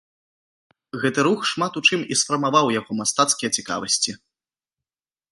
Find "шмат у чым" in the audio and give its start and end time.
1.49-2.01